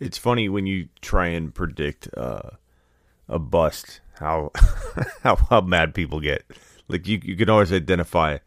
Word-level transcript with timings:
It's 0.00 0.18
funny 0.18 0.48
when 0.48 0.66
you 0.66 0.88
try 1.00 1.28
and 1.28 1.54
predict 1.54 2.08
uh, 2.16 2.50
a 3.28 3.38
bust 3.38 4.00
how 4.18 4.52
how 5.22 5.36
how 5.36 5.60
mad 5.60 5.94
people 5.94 6.20
get. 6.20 6.44
Like 6.88 7.06
you 7.06 7.20
you 7.22 7.36
can 7.36 7.50
always 7.50 7.72
identify 7.72 8.38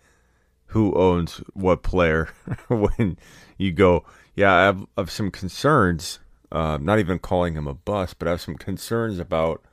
who 0.67 0.93
owns 0.93 1.41
what 1.53 1.83
player 1.83 2.29
when 2.69 3.17
you 3.57 3.73
go, 3.73 4.05
yeah, 4.35 4.53
I 4.53 4.63
have, 4.63 4.81
I 4.97 5.01
have 5.01 5.11
some 5.11 5.29
concerns. 5.29 6.19
Uh, 6.49 6.77
not 6.81 6.99
even 6.99 7.19
calling 7.19 7.53
him 7.53 7.67
a 7.67 7.73
bust, 7.73 8.19
but 8.19 8.27
I 8.27 8.31
have 8.31 8.41
some 8.41 8.55
concerns 8.55 9.19
about 9.19 9.63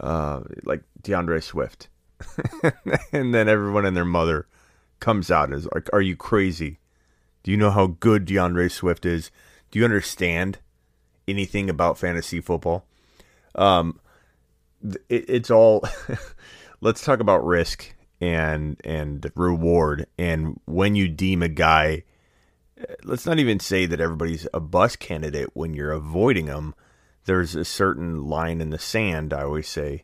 uh, 0.00 0.40
like 0.64 0.82
DeAndre 1.02 1.42
Swift. 1.42 1.88
and 3.12 3.34
then 3.34 3.48
everyone 3.48 3.84
and 3.84 3.96
their 3.96 4.04
mother 4.04 4.46
comes 5.00 5.30
out 5.30 5.52
as 5.52 5.66
like, 5.74 5.88
"Are 5.92 6.00
you 6.00 6.16
crazy? 6.16 6.78
Do 7.42 7.50
you 7.50 7.56
know 7.56 7.70
how 7.70 7.88
good 7.88 8.26
DeAndre 8.26 8.70
Swift 8.70 9.04
is? 9.04 9.30
Do 9.70 9.78
you 9.78 9.84
understand 9.84 10.58
anything 11.26 11.70
about 11.70 11.98
fantasy 11.98 12.40
football?" 12.40 12.86
Um, 13.54 14.00
it, 15.08 15.24
it's 15.28 15.50
all. 15.50 15.84
let's 16.80 17.04
talk 17.04 17.20
about 17.20 17.46
risk 17.46 17.94
and 18.20 18.80
and 18.84 19.30
reward, 19.34 20.06
and 20.18 20.60
when 20.66 20.94
you 20.94 21.08
deem 21.08 21.42
a 21.42 21.48
guy. 21.48 22.04
Let's 23.04 23.26
not 23.26 23.38
even 23.38 23.60
say 23.60 23.86
that 23.86 24.00
everybody's 24.00 24.48
a 24.52 24.58
bus 24.58 24.96
candidate 24.96 25.50
when 25.54 25.72
you're 25.72 25.92
avoiding 25.92 26.46
them. 26.46 26.74
There's 27.26 27.54
a 27.54 27.64
certain 27.64 28.24
line 28.24 28.60
in 28.60 28.70
the 28.70 28.78
sand. 28.78 29.32
I 29.32 29.42
always 29.42 29.68
say 29.68 30.02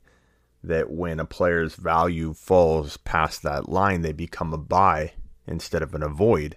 that 0.63 0.91
when 0.91 1.19
a 1.19 1.25
player's 1.25 1.75
value 1.75 2.35
falls 2.35 2.97
past 2.99 3.43
that 3.43 3.69
line, 3.69 4.03
they 4.03 4.13
become 4.13 4.53
a 4.53 4.59
buy 4.59 5.15
instead 5.47 5.83
of 5.83 5.95
an 5.95 6.03
avoid. 6.03 6.57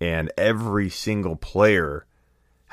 And 0.00 0.30
every 0.36 0.90
single 0.90 1.36
player 1.36 2.04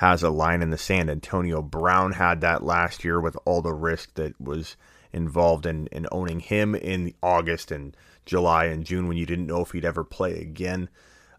has 0.02 0.24
a 0.24 0.32
line 0.32 0.64
in 0.64 0.72
the 0.72 0.80
sand. 0.80 1.12
Antonio 1.12 1.62
Brown 1.62 2.14
had 2.14 2.42
that 2.42 2.64
last 2.64 3.04
year 3.04 3.22
with 3.22 3.38
all 3.46 3.62
the 3.62 3.72
risk 3.72 4.16
that 4.16 4.34
was 4.42 4.76
involved 5.14 5.68
in, 5.68 5.86
in 5.92 6.08
owning 6.12 6.40
him 6.40 6.74
in 6.74 7.14
August 7.22 7.70
and 7.70 7.96
July 8.26 8.66
and 8.66 8.84
June 8.84 9.08
when 9.08 9.18
you 9.18 9.28
didn't 9.28 9.46
know 9.46 9.62
if 9.62 9.74
he'd 9.74 9.86
ever 9.86 10.04
play 10.04 10.40
again. 10.40 10.90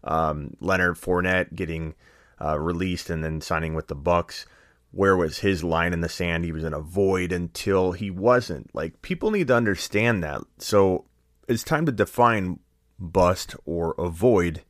Um, 0.05 0.55
Leonard 0.61 0.95
Fournette 0.95 1.53
getting 1.53 1.93
uh, 2.41 2.57
released 2.57 3.09
and 3.09 3.21
then 3.21 3.41
signing 3.41 3.73
with 3.73 3.89
the 3.89 3.97
Bucs. 3.97 4.45
where 4.91 5.17
was 5.17 5.39
his 5.39 5.61
line 5.61 5.91
in 5.91 5.99
the 5.99 6.07
sand? 6.07 6.45
He 6.45 6.53
was 6.53 6.63
in 6.63 6.73
a 6.73 6.79
void 6.79 7.33
until 7.33 7.91
he 7.91 8.09
wasn't. 8.09 8.73
Like 8.73 9.01
people 9.01 9.29
need 9.29 9.49
to 9.49 9.55
understand 9.57 10.23
that. 10.23 10.39
So 10.59 11.03
it's 11.49 11.65
time 11.65 11.85
to 11.87 11.91
define 11.91 12.59
bust 12.97 13.57
or 13.65 13.93
avoid 13.97 14.61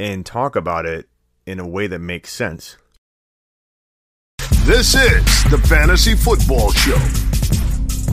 and 0.00 0.26
talk 0.26 0.56
about 0.56 0.84
it 0.84 1.08
in 1.46 1.60
a 1.60 1.68
way 1.68 1.86
that 1.86 2.00
makes 2.00 2.32
sense. 2.32 2.76
This 4.64 4.94
is 4.94 5.44
the 5.50 5.58
Fantasy 5.68 6.14
Football 6.14 6.72
Show 6.72 6.96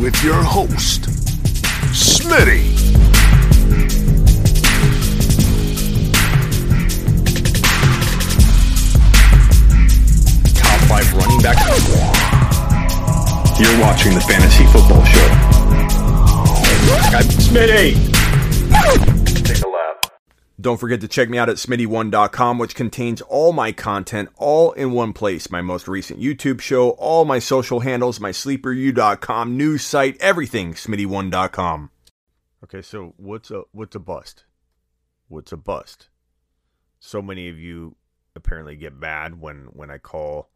with 0.02 0.22
your 0.22 0.44
host, 0.44 1.04
Smitty. 1.94 2.76
Top 10.60 10.80
five 10.90 11.14
running 11.14 11.42
back. 11.42 11.58
You're 13.58 13.80
watching 13.80 14.14
the 14.14 14.20
Fantasy 14.20 14.66
Football 14.66 15.06
Show. 15.06 15.30
I'm 17.16 17.30
Smitty. 17.40 19.21
Don't 20.62 20.78
forget 20.78 21.02
to 21.02 21.08
check 21.08 21.28
me 21.28 21.40
out 21.40 21.50
at 21.50 21.56
smitty1.com, 21.56 22.60
which 22.60 22.76
contains 22.76 23.22
all 23.22 23.52
my 23.52 23.72
content 23.72 24.30
all 24.38 24.74
in 24.74 24.92
one 24.92 25.12
place. 25.12 25.50
My 25.50 25.62
most 25.62 25.88
recent 25.88 26.20
YouTube 26.20 26.62
show, 26.62 26.92
all 26.92 27.26
my 27.26 27.40
social 27.40 27.80
handles, 27.80 28.20
my 28.20 28.32
sleeperu.com, 28.32 29.58
news 29.58 29.84
site, 29.84 30.18
everything, 30.20 30.74
smitty1.com. 30.74 31.90
Okay, 32.64 32.82
so 32.84 33.16
what's 33.18 33.50
a 33.50 33.64
what's 33.72 33.96
a 33.96 34.00
bust? 34.00 34.46
What's 35.30 35.52
a 35.52 35.58
bust? 35.58 36.10
So 37.00 37.22
many 37.22 37.50
of 37.50 37.58
you 37.58 37.96
apparently 38.36 38.76
get 38.76 38.94
mad 38.94 39.42
when 39.42 39.70
when 39.74 39.90
I 39.90 39.98
call 39.98 40.50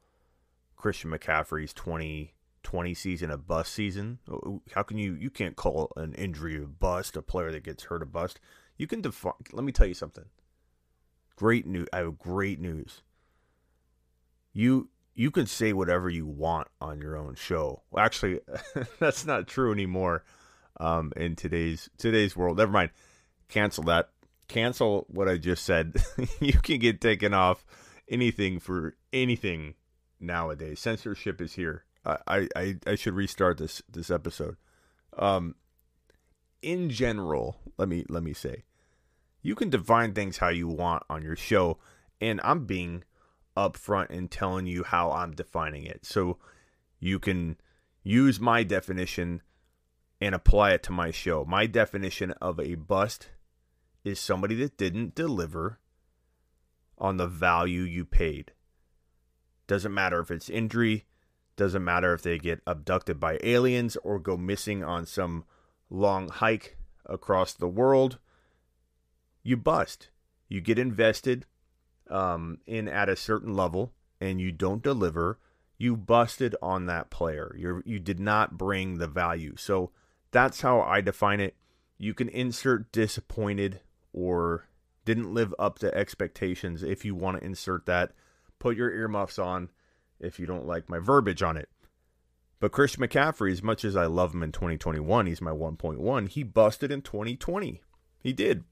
Christian 0.75 1.09
McCaffrey's 1.09 1.73
2020 1.73 2.93
season 2.93 3.31
a 3.31 3.37
bust 3.37 3.73
season. 3.73 4.19
Oh, 4.29 4.39
oh, 4.45 4.61
how 4.75 4.83
can 4.83 4.99
you 4.99 5.15
you 5.15 5.31
can't 5.31 5.55
call 5.55 5.91
an 5.95 6.13
injury 6.13 6.61
a 6.61 6.67
bust, 6.67 7.17
a 7.17 7.23
player 7.23 7.51
that 7.51 7.63
gets 7.63 7.85
hurt 7.85 8.03
a 8.03 8.05
bust? 8.05 8.39
You 8.77 8.87
can 8.87 9.01
define. 9.01 9.33
Let 9.51 9.63
me 9.63 9.71
tell 9.71 9.87
you 9.87 9.93
something. 9.93 10.25
Great 11.35 11.65
news. 11.65 11.87
I 11.93 11.97
have 11.99 12.17
great 12.17 12.59
news. 12.59 13.01
You 14.53 14.89
you 15.13 15.31
can 15.31 15.45
say 15.45 15.73
whatever 15.73 16.09
you 16.09 16.25
want 16.25 16.67
on 16.81 16.99
your 16.99 17.17
own 17.17 17.35
show. 17.35 17.83
Well, 17.91 18.03
actually, 18.03 18.41
that's 18.99 19.25
not 19.25 19.47
true 19.47 19.71
anymore. 19.71 20.23
Um, 20.77 21.13
in 21.15 21.35
today's 21.35 21.89
today's 21.97 22.35
world, 22.35 22.57
never 22.57 22.71
mind. 22.71 22.91
Cancel 23.47 23.83
that. 23.85 24.09
Cancel 24.47 25.05
what 25.09 25.27
I 25.27 25.37
just 25.37 25.63
said. 25.63 25.95
you 26.39 26.53
can 26.53 26.79
get 26.79 27.01
taken 27.01 27.33
off 27.33 27.65
anything 28.09 28.59
for 28.59 28.95
anything 29.13 29.75
nowadays. 30.19 30.79
Censorship 30.79 31.41
is 31.41 31.53
here. 31.53 31.85
I, 32.05 32.47
I, 32.55 32.75
I 32.85 32.95
should 32.95 33.15
restart 33.15 33.57
this 33.57 33.81
this 33.89 34.11
episode. 34.11 34.57
Um, 35.17 35.55
in 36.61 36.89
general, 36.89 37.57
let 37.77 37.87
me 37.87 38.05
let 38.09 38.23
me 38.23 38.33
say, 38.33 38.63
you 39.41 39.55
can 39.55 39.69
define 39.69 40.13
things 40.13 40.37
how 40.37 40.49
you 40.49 40.67
want 40.67 41.03
on 41.09 41.21
your 41.21 41.35
show, 41.35 41.77
and 42.19 42.41
I'm 42.43 42.65
being 42.65 43.03
upfront 43.55 44.09
and 44.09 44.29
telling 44.29 44.67
you 44.67 44.83
how 44.83 45.11
I'm 45.11 45.31
defining 45.31 45.85
it. 45.85 46.05
So 46.05 46.37
you 46.99 47.19
can 47.19 47.57
use 48.03 48.39
my 48.39 48.63
definition 48.63 49.41
and 50.21 50.33
apply 50.35 50.71
it 50.71 50.83
to 50.83 50.91
my 50.91 51.11
show. 51.11 51.45
My 51.45 51.65
definition 51.65 52.31
of 52.41 52.59
a 52.59 52.75
bust 52.75 53.29
is 54.03 54.19
somebody 54.19 54.55
that 54.55 54.77
didn't 54.77 55.15
deliver 55.15 55.79
on 56.97 57.17
the 57.17 57.27
value 57.27 57.81
you 57.81 58.05
paid. 58.05 58.51
Doesn't 59.67 59.93
matter 59.93 60.19
if 60.19 60.31
it's 60.31 60.49
injury, 60.49 61.05
doesn't 61.55 61.83
matter 61.83 62.13
if 62.13 62.21
they 62.21 62.37
get 62.37 62.61
abducted 62.67 63.19
by 63.19 63.39
aliens 63.43 63.97
or 64.03 64.19
go 64.19 64.37
missing 64.37 64.83
on 64.83 65.05
some 65.05 65.45
long 65.89 66.29
hike 66.29 66.77
across 67.05 67.53
the 67.53 67.67
world. 67.67 68.17
You 69.43 69.57
bust. 69.57 70.09
You 70.47 70.61
get 70.61 70.79
invested 70.79 71.45
um, 72.09 72.59
in 72.65 72.87
at 72.87 73.09
a 73.09 73.15
certain 73.15 73.53
level 73.53 73.93
and 74.19 74.39
you 74.39 74.51
don't 74.51 74.83
deliver. 74.83 75.39
You 75.77 75.95
busted 75.95 76.55
on 76.61 76.85
that 76.85 77.09
player. 77.09 77.55
You 77.57 77.83
you 77.85 77.99
did 77.99 78.19
not 78.19 78.57
bring 78.57 78.97
the 78.97 79.07
value. 79.07 79.55
So 79.57 79.91
that's 80.31 80.61
how 80.61 80.81
I 80.81 81.01
define 81.01 81.39
it. 81.39 81.55
You 81.97 82.13
can 82.13 82.29
insert 82.29 82.91
disappointed 82.91 83.81
or 84.13 84.67
didn't 85.03 85.33
live 85.33 85.53
up 85.59 85.79
to 85.79 85.93
expectations 85.93 86.81
if 86.81 87.05
you 87.05 87.13
want 87.13 87.39
to 87.39 87.45
insert 87.45 87.85
that 87.85 88.13
put 88.59 88.77
your 88.77 88.91
earmuffs 88.91 89.37
on 89.37 89.69
if 90.19 90.39
you 90.39 90.45
don't 90.45 90.65
like 90.65 90.89
my 90.89 90.99
verbiage 90.99 91.43
on 91.43 91.57
it. 91.57 91.69
But 92.59 92.71
Christian 92.71 93.03
McCaffrey, 93.03 93.51
as 93.51 93.61
much 93.61 93.83
as 93.83 93.95
I 93.95 94.05
love 94.05 94.33
him 94.33 94.43
in 94.43 94.51
2021, 94.51 95.25
he's 95.25 95.41
my 95.41 95.51
1.1. 95.51 96.29
He 96.29 96.43
busted 96.43 96.91
in 96.91 97.01
2020. 97.01 97.81
He 98.21 98.33
did. 98.33 98.63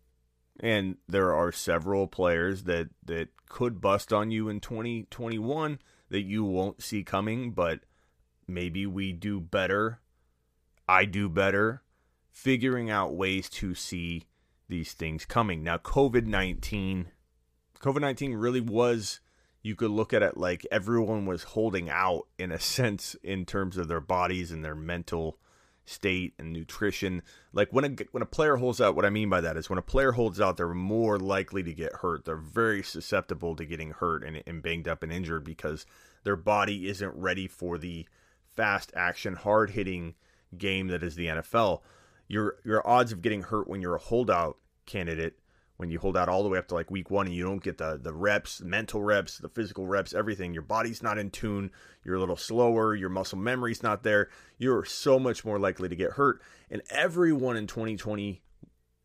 And 0.60 0.98
there 1.08 1.34
are 1.34 1.52
several 1.52 2.08
players 2.08 2.64
that, 2.64 2.90
that 3.06 3.30
could 3.50 3.82
bust 3.82 4.14
on 4.14 4.32
you 4.32 4.50
in 4.50 4.60
2021 4.60 5.80
that 6.10 6.22
you 6.22 6.44
won't 6.44 6.82
see 6.82 7.04
coming, 7.04 7.52
but 7.52 7.82
maybe 8.48 8.86
we 8.86 9.12
do 9.12 9.40
better. 9.40 10.00
I 10.88 11.06
do 11.06 11.28
better 11.28 11.84
figuring 12.32 12.90
out 12.90 13.16
ways 13.16 13.50
to 13.50 13.76
see 13.76 14.24
these 14.68 14.94
things 14.94 15.26
coming. 15.26 15.64
Now, 15.64 15.78
COVID 15.78 16.26
19, 16.26 17.12
COVID 17.80 18.02
19 18.02 18.34
really 18.34 18.62
was 18.62 19.20
you 19.64 19.76
could 19.76 19.92
look 19.92 20.14
at 20.14 20.22
it 20.22 20.38
like 20.38 20.68
everyone 20.70 21.26
was 21.26 21.44
holding 21.44 21.90
out 21.90 22.28
in 22.38 22.52
a 22.52 22.60
sense 22.60 23.16
in 23.24 23.46
terms 23.46 23.78
of 23.78 23.88
their 23.88 24.02
bodies 24.02 24.52
and 24.52 24.64
their 24.64 24.76
mental 24.76 25.40
state 25.86 26.34
and 26.38 26.54
nutrition. 26.54 27.22
Like 27.52 27.72
when 27.72 27.86
a 27.86 28.04
when 28.12 28.24
a 28.24 28.28
player 28.28 28.58
holds 28.58 28.80
out, 28.80 28.96
what 28.96 29.06
I 29.06 29.10
mean 29.10 29.30
by 29.30 29.42
that 29.42 29.58
is 29.58 29.70
when 29.70 29.80
a 29.80 29.84
player 29.84 30.12
holds 30.12 30.40
out, 30.40 30.58
they're 30.58 30.74
more 30.74 31.18
likely 31.18 31.64
to 31.64 31.74
get 31.74 31.96
hurt. 31.96 32.26
They're 32.26 32.36
very 32.36 32.84
susceptible 32.84 33.56
to 33.56 33.66
getting 33.66 33.92
hurt 33.92 34.24
and, 34.24 34.44
and 34.46 34.62
banged 34.62 34.88
up 34.88 35.04
and 35.04 35.12
injured 35.12 35.44
because 35.44 35.86
their 36.24 36.36
body 36.36 36.88
isn't 36.88 37.14
ready 37.16 37.48
for 37.48 37.78
the 37.78 38.08
fast 38.56 38.92
action, 38.96 39.36
hard 39.36 39.72
hitting 39.72 40.16
game 40.58 40.88
that 40.88 41.04
is 41.04 41.16
the 41.16 41.28
NFL. 41.28 41.82
Your 42.28 42.58
your 42.64 42.88
odds 42.88 43.12
of 43.12 43.22
getting 43.22 43.44
hurt 43.44 43.68
when 43.68 43.82
you're 43.82 43.96
a 43.96 44.00
holdout 44.00 44.58
candidate 44.86 45.38
when 45.78 45.90
you 45.90 46.00
hold 46.00 46.16
out 46.16 46.30
all 46.30 46.44
the 46.44 46.50
way 46.50 46.60
up 46.60 46.68
to 46.68 46.76
like 46.76 46.92
week 46.92 47.10
one 47.10 47.26
and 47.26 47.36
you 47.36 47.44
don't 47.44 47.64
get 47.64 47.78
the 47.78 48.00
the 48.02 48.14
reps, 48.14 48.62
mental 48.62 49.02
reps, 49.02 49.38
the 49.38 49.50
physical 49.50 49.88
reps, 49.88 50.14
everything. 50.14 50.54
Your 50.54 50.64
body's 50.64 51.04
not 51.04 51.18
in 51.18 51.30
tune. 51.30 51.72
You're 52.04 52.16
a 52.16 52.20
little 52.20 52.38
slower. 52.38 52.96
Your 52.96 53.10
muscle 53.10 53.38
memory's 53.38 53.84
not 53.84 54.04
there. 54.04 54.30
You're 54.58 54.86
so 54.86 55.20
much 55.20 55.44
more 55.44 55.60
likely 55.60 55.90
to 55.90 55.96
get 55.96 56.12
hurt. 56.12 56.42
And 56.70 56.82
everyone 56.90 57.58
in 57.58 57.68
2020 57.68 58.42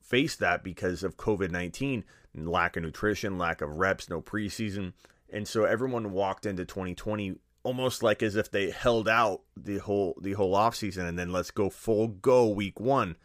faced 0.01 0.41
that 0.41 0.63
because 0.63 1.03
of 1.03 1.17
COVID 1.17 1.51
19, 1.51 2.05
lack 2.35 2.77
of 2.77 2.83
nutrition, 2.83 3.39
lack 3.39 3.61
of 3.61 3.71
reps, 3.71 4.09
no 4.09 4.21
preseason. 4.21 4.93
And 5.31 5.47
so 5.47 5.65
everyone 5.65 6.13
walked 6.13 6.47
into 6.47 6.65
2020 6.65 7.37
almost 7.63 8.03
like 8.03 8.23
as 8.23 8.37
if 8.37 8.51
they 8.51 8.71
held 8.71 9.09
out 9.09 9.43
the 9.57 9.79
whole 9.79 10.17
the 10.23 10.33
whole 10.33 10.55
offseason 10.55 11.07
and 11.07 11.19
then 11.19 11.33
let's 11.33 11.51
go 11.51 11.69
full 11.69 12.09
go 12.09 12.49
week 12.49 12.81
1. 12.81 13.17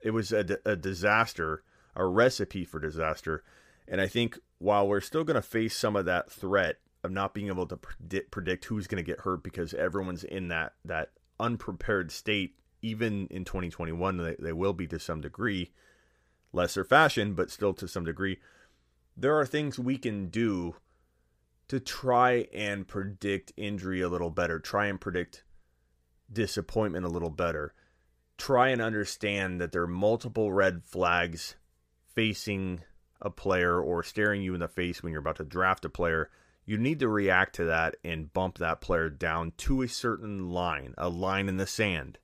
It 0.00 0.10
was 0.10 0.32
a, 0.32 0.58
a 0.64 0.76
disaster, 0.76 1.62
a 1.98 2.06
recipe 2.06 2.64
for 2.64 2.78
disaster. 2.78 3.44
And 3.86 4.00
I 4.00 4.06
think 4.06 4.38
while 4.58 4.88
we're 4.88 5.00
still 5.00 5.24
going 5.24 5.34
to 5.34 5.42
face 5.42 5.76
some 5.76 5.96
of 5.96 6.06
that 6.06 6.30
threat 6.30 6.76
of 7.04 7.10
not 7.10 7.34
being 7.34 7.48
able 7.48 7.66
to 7.66 7.76
predict, 7.76 8.64
who's 8.66 8.86
going 8.86 9.02
to 9.02 9.06
get 9.06 9.20
hurt 9.20 9.42
because 9.42 9.74
everyone's 9.74 10.24
in 10.24 10.48
that 10.48 10.74
that 10.84 11.10
unprepared 11.38 12.10
state 12.10 12.56
even 12.82 13.26
in 13.28 13.44
2021 13.44 14.16
they, 14.16 14.36
they 14.38 14.52
will 14.52 14.72
be 14.72 14.86
to 14.86 14.98
some 14.98 15.20
degree 15.20 15.70
lesser 16.52 16.84
fashion 16.84 17.34
but 17.34 17.50
still 17.50 17.72
to 17.72 17.86
some 17.86 18.04
degree 18.04 18.38
there 19.16 19.38
are 19.38 19.46
things 19.46 19.78
we 19.78 19.96
can 19.96 20.28
do 20.28 20.74
to 21.68 21.78
try 21.78 22.48
and 22.52 22.88
predict 22.88 23.52
injury 23.56 24.00
a 24.00 24.08
little 24.08 24.30
better 24.30 24.58
try 24.58 24.86
and 24.86 25.00
predict 25.00 25.44
disappointment 26.32 27.04
a 27.04 27.08
little 27.08 27.30
better 27.30 27.72
try 28.36 28.68
and 28.68 28.82
understand 28.82 29.60
that 29.60 29.70
there 29.70 29.82
are 29.82 29.86
multiple 29.86 30.52
red 30.52 30.82
flags 30.84 31.54
facing 32.18 32.80
a 33.22 33.30
player 33.30 33.80
or 33.80 34.02
staring 34.02 34.42
you 34.42 34.54
in 34.54 34.60
the 34.60 34.66
face 34.66 35.02
when 35.02 35.12
you're 35.12 35.20
about 35.20 35.36
to 35.36 35.44
draft 35.44 35.84
a 35.84 35.88
player 35.88 36.28
you 36.68 36.76
need 36.76 36.98
to 37.00 37.08
react 37.08 37.54
to 37.54 37.64
that 37.64 37.96
and 38.04 38.30
bump 38.34 38.58
that 38.58 38.82
player 38.82 39.08
down 39.08 39.52
to 39.56 39.80
a 39.80 39.88
certain 39.88 40.50
line, 40.50 40.92
a 40.98 41.08
line 41.08 41.48
in 41.48 41.56
the 41.56 41.66
sand. 41.66 42.18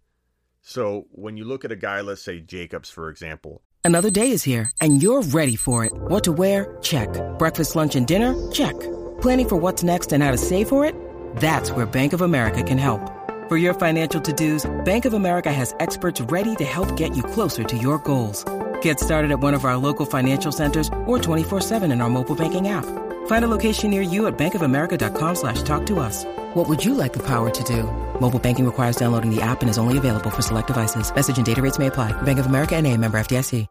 So 0.61 1.07
when 1.13 1.39
you 1.39 1.47
look 1.47 1.65
at 1.65 1.73
a 1.73 1.77
guy, 1.77 2.03
let's 2.03 2.21
say 2.21 2.41
Jacobs, 2.41 2.91
for 2.91 3.09
example. 3.09 3.63
Another 3.85 4.11
day 4.11 4.31
is 4.31 4.43
here 4.43 4.71
and 4.83 5.03
you're 5.03 5.23
ready 5.23 5.57
for 5.57 5.87
it. 5.87 5.95
What 5.95 6.25
to 6.25 6.33
wear? 6.33 6.77
Check. 6.83 7.09
Breakfast, 7.39 7.75
lunch, 7.75 7.97
and 7.97 8.07
dinner? 8.07 8.35
Check. 8.53 8.79
Planning 9.23 9.49
for 9.49 9.57
what's 9.57 9.83
next 9.83 10.13
and 10.13 10.23
how 10.23 10.31
to 10.31 10.37
save 10.37 10.69
for 10.69 10.85
it? 10.85 10.95
That's 11.37 11.71
where 11.71 11.87
Bank 11.87 12.13
of 12.13 12.21
America 12.21 12.63
can 12.63 12.77
help. 12.77 13.01
For 13.49 13.57
your 13.57 13.73
financial 13.73 14.21
to-dos, 14.21 14.85
Bank 14.85 15.07
of 15.07 15.15
America 15.15 15.51
has 15.51 15.75
experts 15.81 16.21
ready 16.21 16.55
to 16.57 16.65
help 16.65 16.99
get 16.99 17.17
you 17.17 17.23
closer 17.23 17.65
to 17.65 17.79
your 17.79 17.99
goals. 17.99 18.45
Get 18.85 19.01
started 19.01 19.31
at 19.31 19.41
one 19.41 19.55
of 19.55 19.65
our 19.65 19.79
local 19.79 20.05
financial 20.05 20.53
centers 20.53 20.89
or 21.07 21.19
24-7 21.19 21.91
in 21.91 22.03
our 22.03 22.11
mobile 22.11 22.35
banking 22.35 22.69
app. 22.69 22.85
Find 23.27 23.43
a 23.43 23.49
location 23.49 23.91
near 23.91 24.03
you 24.03 24.27
at 24.27 24.37
bankofamerica.com 24.37 25.37
slash 25.37 25.63
talk 25.63 25.87
to 25.87 26.01
us. 26.01 26.27
What 26.53 26.69
would 26.69 26.85
you 26.85 26.93
like 26.93 27.15
the 27.15 27.27
power 27.27 27.49
to 27.49 27.65
do? 27.65 27.85
Mobile 28.21 28.39
banking 28.39 28.67
requires 28.67 28.97
downloading 28.97 29.35
the 29.35 29.41
app 29.41 29.63
and 29.63 29.71
is 29.71 29.79
only 29.79 29.97
available 29.97 30.29
for 30.29 30.43
select 30.43 30.67
devices. 30.67 31.15
Message 31.15 31.39
and 31.39 31.47
data 31.47 31.63
rates 31.63 31.79
may 31.79 31.87
apply. 31.87 32.13
Bank 32.23 32.39
of 32.39 32.45
America 32.45 32.77
and 32.77 32.87
a 32.87 32.95
member 32.99 33.17
FDIC. 33.19 33.67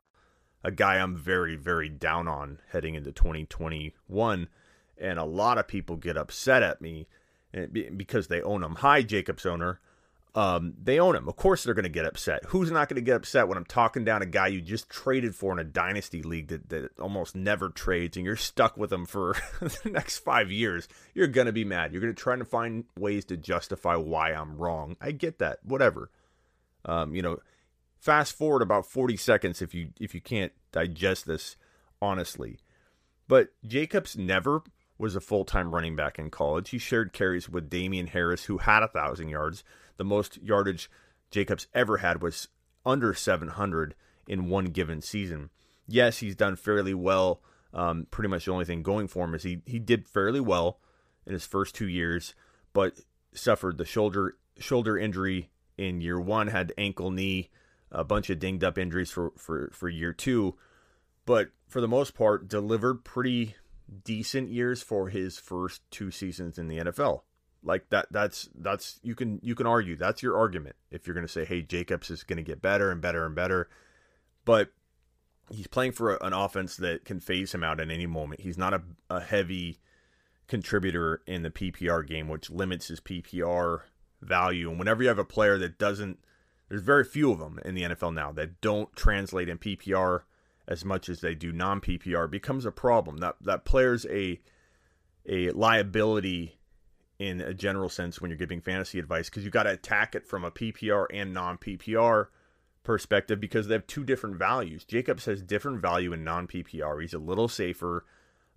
A 0.63 0.71
guy 0.71 0.95
I'm 0.95 1.15
very, 1.15 1.57
very 1.57 1.89
down 1.89 2.27
on 2.27 2.60
heading 2.71 2.95
into 2.95 3.12
2021. 3.12 4.48
And 4.98 5.19
a 5.19 5.25
lot 5.25 5.60
of 5.60 5.68
people 5.68 5.95
get 5.95 6.18
upset 6.18 6.63
at 6.63 6.81
me 6.81 7.07
eh, 7.54 7.68
because 7.95 8.30
they 8.30 8.42
own 8.42 8.63
him. 8.63 8.75
Hi, 8.75 9.04
Jacobs 9.04 9.45
owner 9.45 9.80
um, 10.36 10.74
they 10.82 11.00
own 11.00 11.16
him. 11.16 11.28
Of 11.28 11.36
course, 11.36 11.64
they're 11.64 11.76
going 11.76 11.84
to 11.84 11.90
get 11.90 12.06
upset. 12.06 12.46
Who's 12.48 12.72
not 12.72 12.90
going 12.90 12.96
to 12.96 13.06
get 13.06 13.18
upset 13.18 13.48
when 13.48 13.58
I'm 13.58 13.66
talking 13.66 14.04
down 14.04 14.24
a 14.24 14.26
guy 14.26 14.48
you 14.48 14.62
just 14.62 14.90
traded 14.90 15.36
for 15.36 15.52
in 15.52 15.60
a 15.60 15.64
dynasty 15.64 16.24
league 16.24 16.48
that, 16.48 16.70
that 16.70 17.00
almost 17.00 17.36
never 17.36 17.70
trades 17.70 18.18
and 18.18 18.26
you're 18.26 18.36
stuck 18.36 18.76
with 18.76 18.92
him 18.92 19.06
for 19.06 19.36
the 19.60 19.92
next 19.92 20.20
five 20.20 20.52
years? 20.52 20.88
You're 21.14 21.28
going 21.28 21.46
to 21.46 21.54
be 21.54 21.66
mad. 21.66 21.92
You're 21.92 22.02
going 22.02 22.14
to 22.14 22.22
try 22.22 22.36
to 22.36 22.46
find 22.46 22.86
ways 22.98 23.26
to 23.26 23.38
justify 23.38 23.96
why 23.96 24.32
I'm 24.32 24.58
wrong. 24.58 24.98
I 25.00 25.12
get 25.12 25.38
that. 25.38 25.60
Whatever. 25.64 26.10
Um, 26.86 27.14
you 27.14 27.22
know, 27.22 27.38
fast 28.00 28.36
forward 28.36 28.64
about 28.64 28.88
40 28.88 29.16
seconds 29.18 29.62
if 29.62 29.74
you 29.74 29.90
if 30.00 30.14
you 30.14 30.20
can't 30.20 30.52
digest 30.72 31.26
this 31.28 31.56
honestly. 32.02 32.60
But 33.28 33.50
Jacobs 33.66 34.18
never 34.18 34.64
was 34.98 35.16
a 35.16 35.22
full 35.22 35.46
time 35.46 35.74
running 35.74 35.96
back 35.96 36.20
in 36.20 36.30
college. 36.30 36.72
He 36.72 36.78
shared 36.78 37.14
carries 37.14 37.48
with 37.50 37.70
Damien 37.70 38.08
Harris, 38.08 38.46
who 38.46 38.58
had 38.58 38.84
a 38.84 38.88
thousand 38.88 39.30
yards. 39.30 39.64
The 39.98 40.04
most 40.04 40.38
yardage 40.42 40.90
Jacobs 41.31 41.68
ever 41.74 41.98
had 41.98 42.22
was 42.22 42.48
under 42.86 43.13
700 43.13 43.95
in 44.28 44.50
one 44.50 44.66
given 44.66 45.01
season. 45.01 45.50
Yes, 45.88 46.19
he's 46.19 46.36
done 46.36 46.56
fairly 46.56 46.94
well. 46.94 47.42
Um, 47.74 48.07
pretty 48.12 48.30
much 48.30 48.45
the 48.45 48.51
only 48.51 48.66
thing 48.66 48.84
going 48.84 49.07
for 49.07 49.25
him 49.25 49.34
is 49.34 49.44
he 49.44 49.62
he 49.66 49.80
did 49.80 50.07
fairly 50.07 50.40
well 50.40 50.80
in 51.25 51.34
his 51.34 51.45
first 51.45 51.74
two 51.74 51.88
years, 51.88 52.36
but 52.72 53.00
suffered 53.34 53.78
the 53.78 53.86
shoulder 53.86 54.38
shoulder 54.60 54.98
injury 54.98 55.50
in 55.78 56.01
year 56.01 56.19
one, 56.19 56.48
had 56.48 56.72
ankle, 56.78 57.10
knee, 57.10 57.50
a 57.92 58.04
bunch 58.04 58.30
of 58.30 58.39
dinged 58.39 58.63
up 58.63 58.78
injuries 58.78 59.12
for 59.12 59.31
for 59.38 59.72
for 59.74 59.89
year 59.89 60.13
two, 60.13 60.56
but 61.25 61.50
for 61.68 61.81
the 61.81 61.88
most 61.88 62.13
part 62.13 62.48
delivered 62.48 63.04
pretty 63.04 63.56
decent 64.04 64.50
years 64.50 64.81
for 64.81 65.10
his 65.10 65.38
first 65.38 65.81
two 65.92 66.12
seasons 66.12 66.57
in 66.57 66.68
the 66.68 66.78
NFL. 66.78 67.22
Like 67.63 67.89
that 67.89 68.07
that's 68.12 68.50
that's 68.56 69.00
you 69.04 69.15
can 69.15 69.39
you 69.42 69.56
can 69.56 69.68
argue 69.68 69.95
that's 69.95 70.21
your 70.21 70.38
argument 70.38 70.75
if 70.92 71.07
you're 71.07 71.13
going 71.13 71.25
to 71.25 71.31
say 71.31 71.45
hey 71.45 71.62
Jacobs 71.62 72.10
is 72.10 72.24
going 72.24 72.38
to 72.38 72.44
get 72.44 72.62
better 72.62 72.92
and 72.92 73.01
better 73.01 73.25
and 73.25 73.33
better. 73.33 73.69
But 74.45 74.69
he's 75.50 75.68
playing 75.68 75.94
for 75.94 76.15
an 76.15 76.33
offense 76.33 76.75
that 76.77 77.06
can 77.06 77.19
phase 77.19 77.54
him 77.54 77.63
out 77.63 77.80
at 77.80 77.89
any 77.89 78.06
moment. 78.06 78.42
He's 78.42 78.57
not 78.57 78.74
a, 78.74 78.81
a 79.10 79.21
heavy 79.21 79.80
contributor 80.48 81.21
in 81.25 81.44
the 81.44 81.50
PPR 81.50 82.06
game, 82.06 82.27
which 82.27 82.50
limits 82.50 82.88
his 82.88 83.00
PPR 83.00 83.81
value. 84.21 84.69
And 84.69 84.80
whenever 84.80 85.04
you 85.04 85.10
have 85.10 85.19
a 85.19 85.25
player 85.25 85.57
that 85.57 85.77
doesn't, 85.77 86.19
there's 86.69 86.81
very 86.81 87.04
few 87.04 87.31
of 87.31 87.39
them 87.39 87.60
in 87.63 87.75
the 87.75 87.83
NFL 87.83 88.13
now 88.13 88.31
that 88.33 88.62
don't 88.62 88.94
translate 88.95 89.50
in 89.50 89.57
PPR 89.57 90.21
as 90.68 90.86
much 90.86 91.10
as 91.10 91.21
they 91.21 91.36
do 91.36 91.51
non 91.51 91.81
PPR 91.81 92.30
becomes 92.30 92.65
a 92.65 92.71
problem. 92.71 93.18
That 93.18 93.36
that 93.42 93.65
player's 93.65 94.06
a 94.07 94.39
a 95.27 95.50
liability 95.51 96.57
in 97.19 97.42
a 97.42 97.54
general 97.54 97.89
sense 97.89 98.19
when 98.19 98.30
you're 98.30 98.38
giving 98.38 98.62
fantasy 98.62 99.00
advice 99.00 99.30
because 99.30 99.44
you 99.44 99.50
got 99.50 99.63
to 99.63 99.71
attack 99.71 100.15
it 100.15 100.27
from 100.27 100.44
a 100.44 100.51
PPR 100.51 101.06
and 101.12 101.33
non 101.33 101.57
PPR 101.57 102.27
perspective 102.83 103.39
because 103.39 103.68
they 103.68 103.75
have 103.75 103.88
two 103.88 104.04
different 104.04 104.38
values. 104.38 104.83
Jacobs 104.83 105.25
has 105.25 105.42
different 105.42 105.81
value 105.81 106.13
in 106.13 106.24
non 106.24 106.48
PPR. 106.48 107.01
He's 107.01 107.13
a 107.13 107.19
little 107.19 107.48
safer 107.48 108.06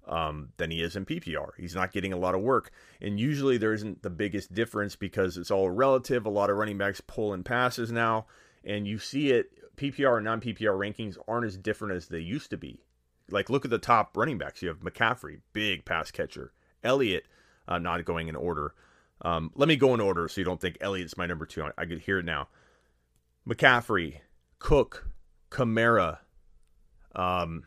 um, 0.06 0.50
than 0.56 0.70
he 0.70 0.82
is 0.82 0.96
in 0.96 1.04
PPR. 1.04 1.50
He's 1.56 1.74
not 1.74 1.92
getting 1.92 2.12
a 2.12 2.18
lot 2.18 2.34
of 2.34 2.40
work. 2.40 2.70
And 3.00 3.18
usually 3.18 3.58
there 3.58 3.72
isn't 3.72 4.02
the 4.02 4.10
biggest 4.10 4.54
difference 4.54 4.96
because 4.96 5.36
it's 5.36 5.50
all 5.50 5.70
relative. 5.70 6.26
A 6.26 6.30
lot 6.30 6.50
of 6.50 6.56
running 6.56 6.78
backs 6.78 7.00
pull 7.00 7.34
in 7.34 7.42
passes 7.42 7.92
now. 7.92 8.26
And 8.64 8.86
you 8.86 8.98
see 8.98 9.30
it 9.30 9.50
PPR 9.76 10.16
and 10.16 10.24
non 10.24 10.40
PPR 10.40 10.76
rankings 10.76 11.16
aren't 11.28 11.46
as 11.46 11.56
different 11.56 11.94
as 11.94 12.08
they 12.08 12.20
used 12.20 12.50
to 12.50 12.56
be. 12.56 12.80
Like, 13.30 13.50
look 13.50 13.64
at 13.64 13.70
the 13.70 13.78
top 13.78 14.16
running 14.16 14.38
backs. 14.38 14.62
You 14.62 14.68
have 14.68 14.80
McCaffrey, 14.80 15.40
big 15.52 15.84
pass 15.84 16.10
catcher. 16.10 16.52
Elliott, 16.84 17.24
uh, 17.68 17.78
not 17.78 18.04
going 18.04 18.28
in 18.28 18.36
order. 18.36 18.74
Um, 19.22 19.50
let 19.54 19.68
me 19.68 19.76
go 19.76 19.94
in 19.94 20.00
order 20.00 20.28
so 20.28 20.40
you 20.40 20.44
don't 20.44 20.60
think 20.60 20.78
Elliott's 20.80 21.16
my 21.16 21.26
number 21.26 21.46
two. 21.46 21.64
I, 21.76 21.86
could 21.86 22.00
hear 22.00 22.18
it 22.18 22.24
now. 22.24 22.48
McCaffrey, 23.48 24.20
Cook, 24.58 25.08
Kamara. 25.50 26.18
Um, 27.14 27.64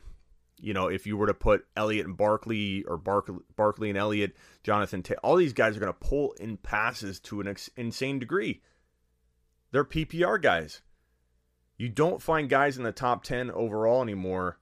you 0.60 0.74
know, 0.74 0.88
if 0.88 1.08
you 1.08 1.18
were 1.18 1.27
to 1.27 1.34
put 1.34 1.65
Elliott 1.75 2.06
and 2.06 2.18
Barkley 2.18 2.84
or 2.84 2.98
Barkley, 2.98 3.38
Barkley 3.56 3.89
and 3.89 3.98
Elliott, 3.98 4.36
Jonathan, 4.63 5.01
Taylor, 5.01 5.20
all 5.24 5.38
these 5.38 5.53
guys 5.53 5.75
are 5.75 5.79
going 5.79 5.94
to 5.94 6.00
pull 6.00 6.34
in 6.34 6.58
passes 6.58 7.20
to 7.22 7.41
an 7.41 7.48
ex- 7.48 7.70
insane 7.75 8.20
degree. 8.20 8.62
They're 9.72 9.86
PPR 9.86 10.41
guys. 10.41 10.82
You 11.77 11.89
don't 11.89 12.22
find 12.22 12.50
guys 12.50 12.77
in 12.77 12.84
the 12.84 12.91
top 12.91 13.24
10 13.24 13.50
overall 13.51 14.03
anymore 14.03 14.60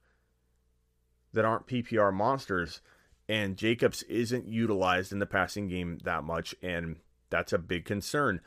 that 1.32 1.44
aren't 1.44 1.66
PPR 1.66 2.12
monsters. 2.14 2.80
And 3.28 3.56
Jacobs 3.56 4.02
isn't 4.04 4.48
utilized 4.48 5.12
in 5.12 5.18
the 5.18 5.26
passing 5.26 5.68
game 5.68 5.98
that 6.04 6.24
much. 6.24 6.54
And 6.62 6.96
that's 7.30 7.52
a 7.52 7.58
big 7.58 7.84
concern. 7.84 8.40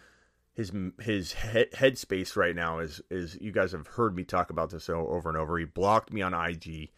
His 0.53 0.71
his 0.99 1.33
head, 1.33 1.71
headspace 1.71 2.35
right 2.35 2.55
now 2.55 2.79
is 2.79 3.01
is 3.09 3.37
you 3.39 3.51
guys 3.51 3.71
have 3.71 3.87
heard 3.87 4.15
me 4.15 4.23
talk 4.23 4.49
about 4.49 4.69
this 4.71 4.89
over 4.89 5.29
and 5.29 5.37
over. 5.37 5.57
He 5.57 5.65
blocked 5.65 6.11
me 6.11 6.21
on 6.21 6.33
IG 6.33 6.89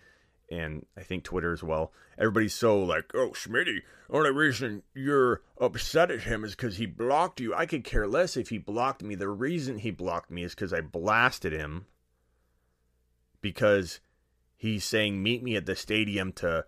and 0.52 0.86
I 0.98 1.02
think 1.02 1.24
Twitter 1.24 1.52
as 1.52 1.64
well. 1.64 1.92
Everybody's 2.18 2.54
so 2.54 2.80
like, 2.80 3.12
oh, 3.14 3.30
Smitty, 3.30 3.80
only 4.10 4.32
reason 4.32 4.84
you're 4.94 5.42
upset 5.60 6.12
at 6.12 6.22
him 6.22 6.44
is 6.44 6.56
because 6.56 6.78
he 6.78 6.86
blocked 6.86 7.40
you. 7.40 7.54
I 7.56 7.66
could 7.66 7.84
care 7.84 8.08
less 8.08 8.38
if 8.38 8.50
he 8.50 8.58
blocked 8.58 9.04
me. 9.04 9.16
The 9.16 9.30
reason 9.30 9.80
he 9.80 9.92
blocked 9.92 10.30
me 10.30 10.44
is 10.44 10.54
because 10.54 10.74
I 10.74 10.82
blasted 10.82 11.54
him 11.54 11.88
because 13.42 14.00
he's 14.56 14.84
saying, 14.84 15.24
meet 15.24 15.44
me 15.44 15.56
at 15.56 15.66
the 15.66 15.76
stadium 15.76 16.32
to 16.34 16.66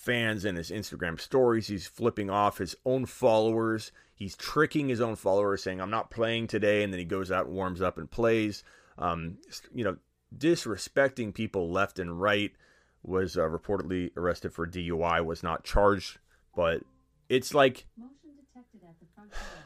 fans 0.00 0.46
in 0.46 0.56
his 0.56 0.70
Instagram 0.70 1.20
stories. 1.20 1.66
He's 1.66 1.86
flipping 1.86 2.30
off 2.30 2.58
his 2.58 2.74
own 2.86 3.04
followers. 3.04 3.92
He's 4.14 4.34
tricking 4.34 4.88
his 4.88 5.00
own 5.00 5.16
followers, 5.16 5.62
saying, 5.62 5.80
I'm 5.80 5.90
not 5.90 6.10
playing 6.10 6.46
today. 6.46 6.82
And 6.82 6.92
then 6.92 6.98
he 6.98 7.04
goes 7.04 7.30
out, 7.30 7.48
warms 7.48 7.82
up, 7.82 7.98
and 7.98 8.10
plays. 8.10 8.64
Um, 8.98 9.38
you 9.74 9.84
know, 9.84 9.96
disrespecting 10.36 11.34
people 11.34 11.70
left 11.70 11.98
and 11.98 12.20
right 12.20 12.52
was 13.02 13.36
uh, 13.36 13.42
reportedly 13.42 14.10
arrested 14.16 14.52
for 14.52 14.66
DUI, 14.66 15.24
was 15.24 15.42
not 15.42 15.64
charged, 15.64 16.18
but 16.54 16.82
it's 17.28 17.54
like 17.54 17.86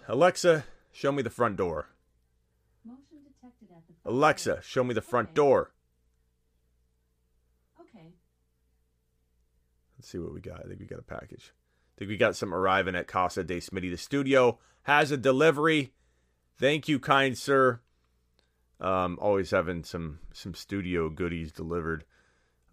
Alexa, 0.08 0.64
show 0.92 1.10
me 1.12 1.22
the 1.22 1.30
front 1.30 1.56
door. 1.56 1.88
Alexa, 4.04 4.60
show 4.62 4.84
me 4.84 4.94
the 4.94 5.00
front 5.00 5.34
door. 5.34 5.72
Okay. 7.80 8.12
Let's 10.04 10.12
see 10.12 10.18
what 10.18 10.34
we 10.34 10.42
got. 10.42 10.60
I 10.62 10.68
think 10.68 10.80
we 10.80 10.84
got 10.84 10.98
a 10.98 11.02
package. 11.02 11.54
I 11.54 11.92
think 11.98 12.10
we 12.10 12.18
got 12.18 12.36
some 12.36 12.52
arriving 12.52 12.94
at 12.94 13.08
Casa 13.08 13.42
de 13.42 13.58
Smitty. 13.58 13.90
The 13.90 13.96
studio 13.96 14.58
has 14.82 15.10
a 15.10 15.16
delivery. 15.16 15.94
Thank 16.58 16.88
you, 16.88 16.98
kind 16.98 17.38
sir. 17.38 17.80
Um, 18.82 19.18
always 19.18 19.50
having 19.50 19.82
some 19.82 20.18
some 20.34 20.52
studio 20.52 21.08
goodies 21.08 21.52
delivered. 21.52 22.04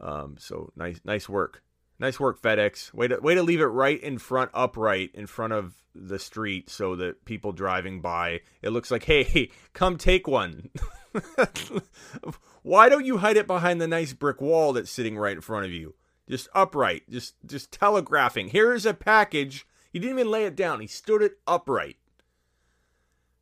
Um, 0.01 0.35
so 0.39 0.73
nice 0.75 0.99
nice 1.05 1.29
work. 1.29 1.63
Nice 1.99 2.19
work, 2.19 2.41
FedEx. 2.41 2.93
Way 2.93 3.07
to 3.07 3.21
way 3.21 3.33
to 3.33 3.43
leave 3.43 3.61
it 3.61 3.65
right 3.67 4.03
in 4.03 4.17
front, 4.17 4.51
upright 4.53 5.11
in 5.13 5.25
front 5.25 5.53
of 5.53 5.75
the 5.95 6.19
street, 6.19 6.69
so 6.69 6.97
that 6.97 7.23
people 7.23 7.53
driving 7.53 8.01
by, 8.01 8.41
it 8.61 8.71
looks 8.71 8.91
like, 8.91 9.05
hey, 9.05 9.51
come 9.73 9.97
take 9.97 10.27
one. 10.27 10.69
Why 12.61 12.89
don't 12.89 13.05
you 13.05 13.19
hide 13.19 13.37
it 13.37 13.47
behind 13.47 13.79
the 13.79 13.87
nice 13.87 14.11
brick 14.11 14.41
wall 14.41 14.73
that's 14.73 14.91
sitting 14.91 15.17
right 15.17 15.37
in 15.37 15.39
front 15.39 15.65
of 15.65 15.71
you? 15.71 15.95
Just 16.31 16.47
upright, 16.55 17.03
just 17.09 17.35
just 17.45 17.73
telegraphing. 17.73 18.47
Here 18.47 18.73
is 18.73 18.85
a 18.85 18.93
package. 18.93 19.67
He 19.91 19.99
didn't 19.99 20.17
even 20.17 20.31
lay 20.31 20.45
it 20.45 20.55
down. 20.55 20.79
He 20.79 20.87
stood 20.87 21.21
it 21.21 21.39
upright. 21.45 21.97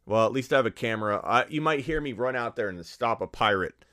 Well, 0.08 0.26
at 0.26 0.32
least 0.32 0.52
I 0.52 0.56
have 0.56 0.66
a 0.66 0.72
camera. 0.72 1.22
I, 1.24 1.46
you 1.50 1.62
might 1.62 1.82
hear 1.82 2.02
me 2.02 2.14
run 2.14 2.36
out 2.36 2.56
there 2.56 2.68
and 2.68 2.84
stop 2.84 3.22
a 3.22 3.28
pirate 3.28 3.86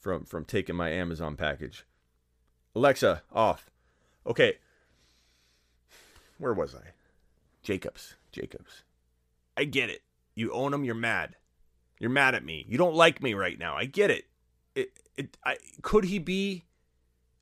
from 0.00 0.24
from 0.24 0.44
taking 0.44 0.74
my 0.74 0.90
Amazon 0.90 1.36
package. 1.36 1.86
Alexa, 2.74 3.22
off. 3.32 3.70
Okay. 4.26 4.54
Where 6.38 6.52
was 6.52 6.74
I? 6.74 6.88
Jacobs. 7.62 8.16
Jacobs. 8.32 8.82
I 9.56 9.62
get 9.62 9.88
it. 9.88 10.02
You 10.34 10.50
own 10.52 10.74
him, 10.74 10.82
you're 10.82 10.96
mad. 10.96 11.36
You're 12.00 12.10
mad 12.10 12.34
at 12.34 12.44
me. 12.44 12.66
You 12.68 12.76
don't 12.76 12.96
like 12.96 13.22
me 13.22 13.34
right 13.34 13.56
now. 13.56 13.76
I 13.76 13.84
get 13.84 14.10
it. 14.10 14.24
It 14.74 14.98
it 15.16 15.36
I, 15.44 15.58
could 15.82 16.06
he 16.06 16.18
be 16.18 16.64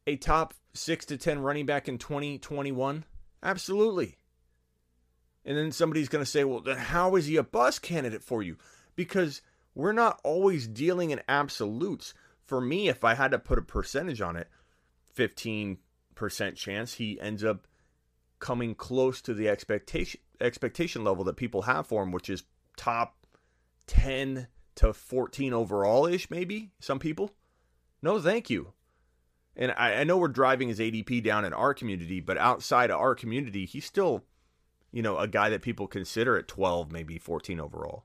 a 0.08 0.16
top 0.16 0.54
6 0.72 1.04
to 1.06 1.18
10 1.18 1.40
running 1.40 1.66
back 1.66 1.86
in 1.86 1.98
2021? 1.98 3.04
Absolutely. 3.42 4.16
And 5.44 5.56
then 5.56 5.70
somebody's 5.70 6.08
going 6.08 6.24
to 6.24 6.30
say, 6.30 6.44
"Well, 6.44 6.60
then 6.60 6.78
how 6.78 7.14
is 7.16 7.26
he 7.26 7.36
a 7.36 7.42
bus 7.42 7.78
candidate 7.78 8.24
for 8.24 8.42
you?" 8.42 8.56
Because 8.96 9.42
we're 9.74 9.92
not 9.92 10.20
always 10.24 10.66
dealing 10.66 11.10
in 11.10 11.20
absolutes. 11.28 12.14
For 12.42 12.60
me, 12.60 12.88
if 12.88 13.04
I 13.04 13.14
had 13.14 13.30
to 13.32 13.38
put 13.38 13.58
a 13.58 13.62
percentage 13.62 14.20
on 14.20 14.36
it, 14.36 14.48
15% 15.14 15.78
chance 16.56 16.94
he 16.94 17.20
ends 17.20 17.44
up 17.44 17.66
coming 18.38 18.74
close 18.74 19.20
to 19.22 19.34
the 19.34 19.48
expectation 19.48 20.20
expectation 20.40 21.04
level 21.04 21.24
that 21.24 21.36
people 21.36 21.62
have 21.62 21.86
for 21.86 22.02
him, 22.02 22.12
which 22.12 22.30
is 22.30 22.44
top 22.76 23.26
10 23.86 24.48
to 24.76 24.92
14 24.92 25.52
overall 25.52 26.06
ish, 26.06 26.30
maybe 26.30 26.70
some 26.80 26.98
people. 26.98 27.32
No, 28.00 28.20
thank 28.20 28.48
you. 28.48 28.72
And 29.58 29.72
I, 29.76 29.94
I, 29.94 30.04
know 30.04 30.16
we're 30.16 30.28
driving 30.28 30.68
his 30.68 30.78
ADP 30.78 31.24
down 31.24 31.44
in 31.44 31.52
our 31.52 31.74
community, 31.74 32.20
but 32.20 32.38
outside 32.38 32.90
of 32.90 33.00
our 33.00 33.16
community, 33.16 33.66
he's 33.66 33.84
still, 33.84 34.24
you 34.92 35.02
know, 35.02 35.18
a 35.18 35.26
guy 35.26 35.50
that 35.50 35.62
people 35.62 35.88
consider 35.88 36.38
at 36.38 36.46
12, 36.46 36.92
maybe 36.92 37.18
14 37.18 37.58
overall. 37.58 38.04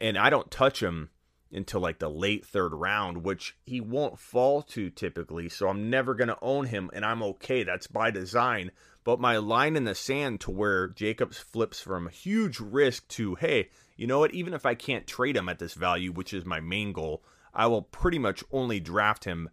and 0.00 0.18
I 0.18 0.30
don't 0.30 0.50
touch 0.50 0.82
him 0.82 1.10
until 1.52 1.80
like 1.80 1.98
the 1.98 2.10
late 2.10 2.44
third 2.44 2.74
round, 2.74 3.18
which 3.24 3.56
he 3.64 3.80
won't 3.80 4.18
fall 4.18 4.62
to 4.62 4.90
typically. 4.90 5.48
So 5.48 5.68
I'm 5.68 5.90
never 5.90 6.14
going 6.14 6.28
to 6.28 6.38
own 6.42 6.66
him, 6.66 6.90
and 6.92 7.04
I'm 7.04 7.22
okay. 7.22 7.62
That's 7.62 7.86
by 7.86 8.10
design. 8.10 8.70
But 9.04 9.20
my 9.20 9.36
line 9.36 9.76
in 9.76 9.84
the 9.84 9.94
sand 9.94 10.40
to 10.40 10.50
where 10.50 10.88
Jacobs 10.88 11.38
flips 11.38 11.80
from 11.80 12.08
huge 12.08 12.58
risk 12.58 13.06
to, 13.08 13.34
hey, 13.34 13.68
you 13.96 14.06
know 14.06 14.18
what? 14.18 14.34
Even 14.34 14.54
if 14.54 14.64
I 14.64 14.74
can't 14.74 15.06
trade 15.06 15.36
him 15.36 15.48
at 15.48 15.58
this 15.58 15.74
value, 15.74 16.10
which 16.10 16.32
is 16.32 16.44
my 16.44 16.60
main 16.60 16.92
goal, 16.92 17.22
I 17.52 17.66
will 17.66 17.82
pretty 17.82 18.18
much 18.18 18.42
only 18.50 18.80
draft 18.80 19.24
him 19.24 19.50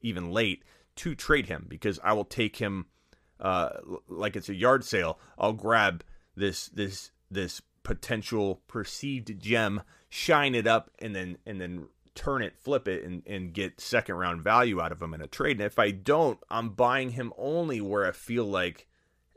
even 0.00 0.30
late 0.30 0.64
to 0.96 1.14
trade 1.14 1.46
him 1.46 1.66
because 1.68 1.98
I 2.04 2.12
will 2.12 2.24
take 2.24 2.56
him 2.56 2.86
uh, 3.40 3.70
like 4.08 4.36
it's 4.36 4.48
a 4.48 4.54
yard 4.54 4.84
sale. 4.84 5.18
I'll 5.36 5.52
grab 5.52 6.04
this 6.36 6.68
this 6.68 7.10
this 7.30 7.60
potential 7.84 8.62
perceived 8.66 9.38
gem, 9.38 9.82
shine 10.08 10.56
it 10.56 10.66
up, 10.66 10.90
and 10.98 11.14
then 11.14 11.38
and 11.46 11.60
then 11.60 11.86
turn 12.14 12.42
it, 12.42 12.56
flip 12.56 12.88
it, 12.88 13.04
and, 13.04 13.22
and 13.26 13.52
get 13.52 13.80
second 13.80 14.16
round 14.16 14.42
value 14.42 14.80
out 14.80 14.92
of 14.92 15.02
him 15.02 15.14
in 15.14 15.20
a 15.20 15.26
trade. 15.26 15.58
And 15.58 15.66
if 15.66 15.78
I 15.78 15.90
don't, 15.90 16.38
I'm 16.50 16.70
buying 16.70 17.10
him 17.10 17.32
only 17.36 17.80
where 17.80 18.06
I 18.06 18.12
feel 18.12 18.44
like, 18.44 18.86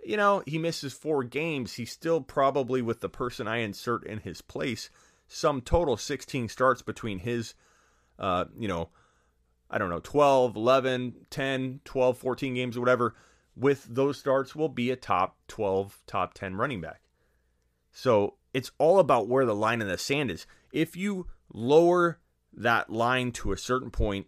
you 0.03 0.17
know, 0.17 0.43
he 0.45 0.57
misses 0.57 0.93
four 0.93 1.23
games. 1.23 1.73
He's 1.73 1.91
still 1.91 2.21
probably 2.21 2.81
with 2.81 3.01
the 3.01 3.09
person 3.09 3.47
I 3.47 3.57
insert 3.57 4.05
in 4.05 4.19
his 4.19 4.41
place. 4.41 4.89
Some 5.27 5.61
total 5.61 5.97
16 5.97 6.49
starts 6.49 6.81
between 6.81 7.19
his, 7.19 7.55
uh, 8.17 8.45
you 8.57 8.67
know, 8.67 8.89
I 9.69 9.77
don't 9.77 9.89
know, 9.89 9.99
12, 9.99 10.55
11, 10.55 11.15
10, 11.29 11.81
12, 11.83 12.17
14 12.17 12.53
games, 12.53 12.77
or 12.77 12.79
whatever. 12.79 13.15
With 13.55 13.83
those 13.89 14.17
starts, 14.19 14.55
will 14.55 14.69
be 14.69 14.91
a 14.91 14.95
top 14.95 15.35
12, 15.47 16.03
top 16.05 16.35
10 16.35 16.55
running 16.55 16.79
back. 16.79 17.01
So 17.97 18.35
it's 18.53 18.69
all 18.77 18.99
about 18.99 19.27
where 19.27 19.43
the 19.43 19.55
line 19.55 19.81
in 19.81 19.87
the 19.87 19.97
sand 19.97 20.29
is. 20.29 20.45
If 20.71 20.95
you 20.95 21.25
lower 21.51 22.19
that 22.53 22.91
line 22.91 23.31
to 23.31 23.51
a 23.51 23.57
certain 23.57 23.89
point 23.89 24.27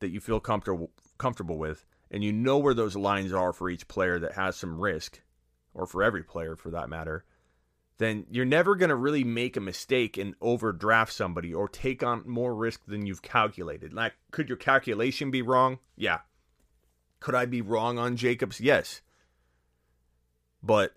that 0.00 0.08
you 0.08 0.18
feel 0.18 0.40
comfortable 0.40 0.90
comfortable 1.18 1.56
with, 1.56 1.84
and 2.10 2.24
you 2.24 2.32
know 2.32 2.58
where 2.58 2.74
those 2.74 2.96
lines 2.96 3.32
are 3.32 3.52
for 3.52 3.70
each 3.70 3.86
player 3.86 4.18
that 4.18 4.32
has 4.32 4.56
some 4.56 4.80
risk, 4.80 5.22
or 5.72 5.86
for 5.86 6.02
every 6.02 6.24
player 6.24 6.56
for 6.56 6.70
that 6.70 6.88
matter, 6.88 7.24
then 7.98 8.26
you're 8.28 8.44
never 8.44 8.74
going 8.74 8.88
to 8.88 8.96
really 8.96 9.22
make 9.22 9.56
a 9.56 9.60
mistake 9.60 10.18
and 10.18 10.34
overdraft 10.40 11.12
somebody 11.12 11.54
or 11.54 11.68
take 11.68 12.02
on 12.02 12.24
more 12.26 12.56
risk 12.56 12.84
than 12.86 13.06
you've 13.06 13.22
calculated. 13.22 13.92
Like, 13.92 14.14
could 14.32 14.48
your 14.48 14.58
calculation 14.58 15.30
be 15.30 15.42
wrong? 15.42 15.78
Yeah. 15.96 16.18
Could 17.20 17.36
I 17.36 17.46
be 17.46 17.62
wrong 17.62 18.00
on 18.00 18.16
Jacobs? 18.16 18.60
Yes. 18.60 19.00
But 20.60 20.96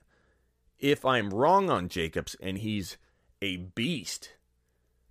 if 0.81 1.05
I'm 1.05 1.29
wrong 1.29 1.69
on 1.69 1.87
Jacobs 1.87 2.35
and 2.41 2.57
he's 2.57 2.97
a 3.41 3.57
beast 3.57 4.33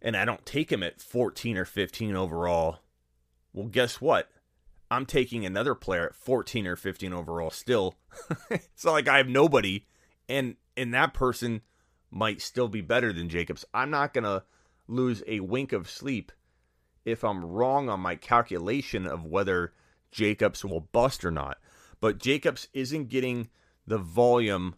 and 0.02 0.16
I 0.16 0.24
don't 0.24 0.44
take 0.44 0.70
him 0.70 0.82
at 0.82 1.00
14 1.00 1.56
or 1.56 1.64
15 1.64 2.16
overall, 2.16 2.80
well, 3.52 3.68
guess 3.68 4.00
what? 4.00 4.30
I'm 4.90 5.06
taking 5.06 5.46
another 5.46 5.76
player 5.76 6.06
at 6.06 6.16
14 6.16 6.66
or 6.66 6.74
15 6.74 7.12
overall 7.12 7.50
still. 7.50 7.94
it's 8.50 8.84
not 8.84 8.92
like 8.92 9.08
I 9.08 9.18
have 9.18 9.28
nobody 9.28 9.86
and 10.28 10.56
and 10.76 10.92
that 10.92 11.14
person 11.14 11.62
might 12.10 12.40
still 12.40 12.68
be 12.68 12.80
better 12.80 13.12
than 13.12 13.28
Jacobs. 13.28 13.64
I'm 13.72 13.90
not 13.90 14.12
going 14.12 14.24
to 14.24 14.42
lose 14.88 15.22
a 15.28 15.40
wink 15.40 15.72
of 15.72 15.88
sleep 15.88 16.32
if 17.04 17.22
I'm 17.22 17.44
wrong 17.44 17.88
on 17.88 18.00
my 18.00 18.16
calculation 18.16 19.06
of 19.06 19.24
whether 19.24 19.72
Jacobs 20.10 20.64
will 20.64 20.80
bust 20.80 21.24
or 21.24 21.30
not. 21.30 21.58
But 22.00 22.18
Jacobs 22.18 22.68
isn't 22.72 23.08
getting 23.08 23.48
the 23.86 23.98
volume 23.98 24.74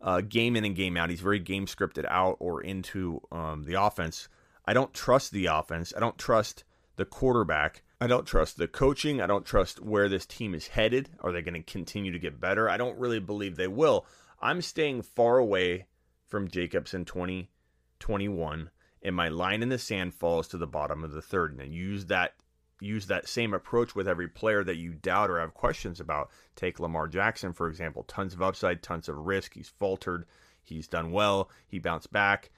uh, 0.00 0.20
game 0.20 0.56
in 0.56 0.64
and 0.64 0.76
game 0.76 0.96
out. 0.96 1.10
He's 1.10 1.20
very 1.20 1.38
game 1.38 1.66
scripted 1.66 2.06
out 2.08 2.36
or 2.40 2.62
into 2.62 3.20
um, 3.30 3.64
the 3.64 3.74
offense. 3.74 4.28
I 4.64 4.72
don't 4.72 4.94
trust 4.94 5.32
the 5.32 5.46
offense. 5.46 5.92
I 5.96 6.00
don't 6.00 6.18
trust 6.18 6.64
the 6.96 7.04
quarterback. 7.04 7.82
I 8.00 8.06
don't 8.06 8.26
trust 8.26 8.56
the 8.56 8.68
coaching. 8.68 9.20
I 9.20 9.26
don't 9.26 9.44
trust 9.44 9.80
where 9.80 10.08
this 10.08 10.24
team 10.24 10.54
is 10.54 10.68
headed. 10.68 11.10
Are 11.20 11.32
they 11.32 11.42
going 11.42 11.54
to 11.54 11.62
continue 11.62 12.12
to 12.12 12.18
get 12.18 12.40
better? 12.40 12.68
I 12.68 12.76
don't 12.76 12.98
really 12.98 13.20
believe 13.20 13.56
they 13.56 13.68
will. 13.68 14.06
I'm 14.40 14.62
staying 14.62 15.02
far 15.02 15.36
away 15.36 15.86
from 16.26 16.48
Jacobs 16.48 16.94
in 16.94 17.04
2021, 17.04 18.70
and 19.02 19.16
my 19.16 19.28
line 19.28 19.62
in 19.62 19.68
the 19.68 19.78
sand 19.78 20.14
falls 20.14 20.48
to 20.48 20.56
the 20.56 20.66
bottom 20.66 21.04
of 21.04 21.12
the 21.12 21.20
third. 21.20 21.58
And 21.58 21.74
use 21.74 22.06
that 22.06 22.34
use 22.80 23.06
that 23.06 23.28
same 23.28 23.54
approach 23.54 23.94
with 23.94 24.08
every 24.08 24.28
player 24.28 24.64
that 24.64 24.76
you 24.76 24.92
doubt 24.92 25.30
or 25.30 25.40
have 25.40 25.54
questions 25.54 26.00
about. 26.00 26.30
Take 26.56 26.80
Lamar 26.80 27.08
Jackson, 27.08 27.52
for 27.52 27.68
example. 27.68 28.04
Tons 28.04 28.34
of 28.34 28.42
upside, 28.42 28.82
tons 28.82 29.08
of 29.08 29.16
risk. 29.16 29.54
He's 29.54 29.68
faltered. 29.68 30.26
He's 30.62 30.88
done 30.88 31.12
well. 31.12 31.50
He 31.66 31.78
bounced 31.78 32.12
back 32.12 32.50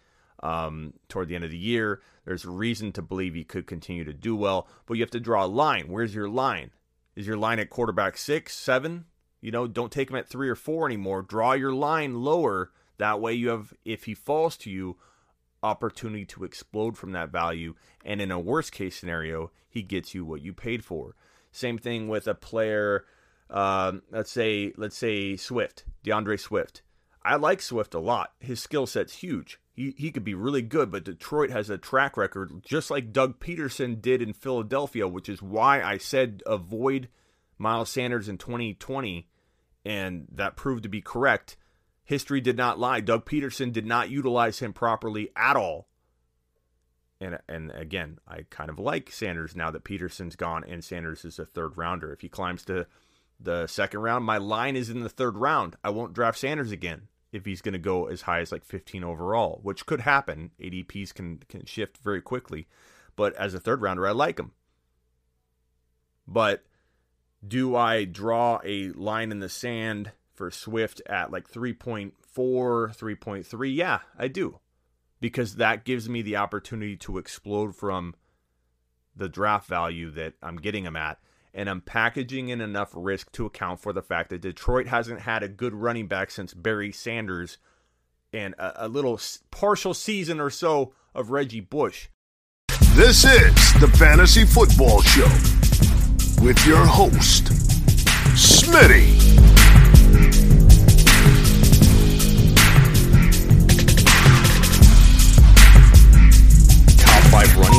um, 0.43 0.95
toward 1.09 1.29
the 1.29 1.35
end 1.35 1.45
of 1.45 1.51
the 1.51 1.59
year. 1.59 2.01
There's 2.25 2.45
reason 2.45 2.93
to 2.93 3.03
believe 3.03 3.35
he 3.35 3.45
could 3.45 3.67
continue 3.67 4.05
to 4.05 4.13
do 4.13 4.37
well, 4.37 4.69
but 4.87 4.95
you 4.95 5.03
have 5.03 5.11
to 5.11 5.21
draw 5.21 5.45
a 5.45 5.47
line. 5.47 5.89
Where's 5.89 6.15
your 6.15 6.29
line? 6.29 6.71
Is 7.15 7.27
your 7.27 7.37
line 7.37 7.59
at 7.59 7.71
quarterback 7.71 8.17
six, 8.17 8.55
seven? 8.55 9.07
You 9.41 9.51
know, 9.51 9.67
don't 9.67 9.93
take 9.93 10.11
him 10.11 10.17
at 10.17 10.29
three 10.29 10.49
or 10.49 10.55
four 10.55 10.87
anymore. 10.87 11.23
Draw 11.23 11.55
your 11.55 11.73
line 11.73 12.23
lower. 12.23 12.71
That 12.99 13.21
way, 13.21 13.35
you 13.35 13.49
have, 13.49 13.75
if 13.85 14.05
he 14.05 14.15
falls 14.15 14.57
to 14.59 14.71
you, 14.71 14.97
opportunity 15.63 16.25
to 16.27 16.45
explode 16.45 16.97
from 16.97 17.13
that 17.13 17.31
value. 17.31 17.75
And 18.05 18.21
in 18.21 18.31
a 18.31 18.41
worst 18.41 18.73
case 18.73 18.97
scenario, 18.97 19.51
he 19.69 19.83
gets 19.83 20.15
you 20.15 20.25
what 20.25 20.43
you 20.43 20.53
paid 20.53 20.85
for. 20.85 21.15
Same 21.51 21.79
thing 21.79 22.09
with 22.09 22.27
a 22.27 22.35
player 22.35 23.05
uh, 23.53 23.93
let's 24.11 24.31
say 24.31 24.73
let's 24.77 24.97
say 24.97 25.37
Swift, 25.37 25.85
DeAndre 26.05 26.41
Swift. 26.41 26.83
I 27.23 27.37
like 27.37 27.63
Swift 27.63 27.95
a 27.95 28.01
lot. 28.01 28.33
His 28.41 28.61
skill 28.61 28.87
set's 28.87 29.17
huge. 29.17 29.61
He 29.75 29.95
he 29.97 30.11
could 30.11 30.25
be 30.25 30.35
really 30.35 30.63
good, 30.63 30.91
but 30.91 31.05
Detroit 31.05 31.51
has 31.51 31.69
a 31.69 31.79
track 31.79 32.17
record 32.17 32.63
just 32.65 32.91
like 32.91 33.13
Doug 33.13 33.39
Pederson 33.39 34.01
did 34.01 34.23
in 34.23 34.33
Philadelphia, 34.33 35.07
which 35.07 35.29
is 35.29 35.43
why 35.43 35.83
I 35.83 35.99
said 35.99 36.43
avoid 36.47 37.09
Miles 37.59 37.91
Sanders 37.91 38.29
in 38.29 38.39
2020, 38.39 39.29
and 39.85 40.27
that 40.33 40.57
proved 40.57 40.83
to 40.85 40.89
be 40.89 41.03
correct. 41.03 41.59
History 42.13 42.43
did 42.43 42.59
not 42.59 42.79
lie. 42.79 43.01
Doug 43.01 43.25
Pederson 43.25 43.73
did 43.73 43.87
not 43.87 44.11
utilize 44.11 44.59
him 44.59 44.75
properly 44.75 45.31
at 45.35 45.57
all. 45.57 45.89
And 47.19 47.39
and 47.49 47.71
again, 47.71 48.19
I 48.29 48.45
kind 48.51 48.69
of 48.69 48.79
like 48.79 49.11
Sanders 49.11 49.57
now 49.57 49.71
that 49.71 49.85
Pederson's 49.85 50.37
gone 50.37 50.63
and 50.69 50.85
Sanders 50.85 51.25
is 51.25 51.39
a 51.39 51.47
third 51.47 51.79
rounder. 51.79 52.13
If 52.13 52.21
he 52.21 52.29
climbs 52.29 52.67
to 52.67 52.87
the 53.41 53.67
second 53.67 54.01
round, 54.01 54.27
my 54.27 54.37
line 54.37 54.77
is 54.77 54.91
in 54.91 55.01
the 55.01 55.09
third 55.09 55.39
round. 55.39 55.77
I 55.83 55.89
won't 55.89 56.13
draft 56.13 56.39
Sanders 56.39 56.71
again 56.71 57.09
if 57.33 57.47
he's 57.47 57.63
going 57.63 57.73
to 57.73 57.79
go 57.79 58.09
as 58.09 58.21
high 58.21 58.41
as 58.41 58.53
like 58.53 58.67
15 58.67 59.05
overall, 59.05 59.61
which 59.63 59.87
could 59.87 60.03
happen. 60.03 60.51
ADPs 60.61 61.15
can 61.15 61.39
can 61.49 61.65
shift 61.65 61.97
very 62.05 62.21
quickly, 62.21 62.69
but 63.17 63.35
as 63.37 63.55
a 63.55 63.61
third 63.61 63.81
rounder, 63.81 64.07
I 64.07 64.11
like 64.11 64.39
him. 64.39 64.53
But 66.29 66.63
do 67.49 67.75
I 67.75 68.05
draw 68.05 68.61
a 68.63 68.91
line 68.91 69.33
in 69.33 69.39
the 69.39 69.49
sand 69.49 70.13
for 70.35 70.51
Swift 70.51 71.01
at 71.07 71.31
like 71.31 71.51
3.4, 71.51 72.13
3.3? 72.35 73.75
Yeah, 73.75 74.01
I 74.19 74.29
do. 74.29 74.61
Because 75.21 75.57
that 75.57 75.85
gives 75.85 76.09
me 76.09 76.23
the 76.23 76.37
opportunity 76.37 76.97
to 76.99 77.19
explode 77.19 77.77
from 77.77 78.15
the 79.15 79.29
draft 79.29 79.69
value 79.69 80.11
that 80.11 80.35
I'm 80.43 80.57
getting 80.57 80.85
him 80.85 80.97
at 80.97 81.19
and 81.55 81.69
I'm 81.69 81.81
packaging 81.81 82.49
in 82.49 82.61
enough 82.61 82.91
risk 82.95 83.31
to 83.33 83.47
account 83.47 83.81
for 83.81 83.93
the 83.93 84.03
fact 84.03 84.31
that 84.31 84.41
Detroit 84.41 84.87
hasn't 84.87 85.21
had 85.21 85.43
a 85.43 85.49
good 85.49 85.75
running 85.75 86.07
back 86.07 86.31
since 86.31 86.55
Barry 86.55 86.93
Sanders 86.93 87.59
and 88.33 88.55
a, 88.55 88.87
a 88.87 88.89
little 88.89 89.21
partial 89.51 89.95
season 89.95 90.41
or 90.41 90.51
so 90.51 90.95
of 91.15 91.31
Reggie 91.31 91.61
Bush. 91.61 92.09
This 92.95 93.25
is 93.25 93.55
the 93.81 93.93
Fantasy 93.99 94.45
Football 94.45 95.03
Show 95.03 95.29
with 96.43 96.65
your 96.67 96.85
host, 96.85 97.45
Smitty. 98.35 99.32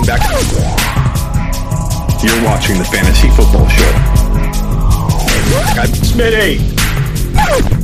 Back. 0.06 0.22
You're 2.22 2.44
watching 2.44 2.78
the 2.78 2.84
Fantasy 2.84 3.30
Football 3.30 3.68
Show. 3.70 3.94
I'm 5.80 5.88
Smitty. 5.90 7.83